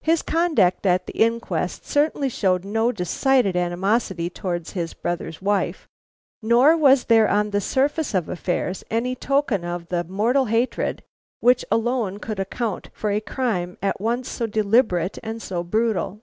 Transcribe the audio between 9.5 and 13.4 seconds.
of the mortal hatred which alone could account for a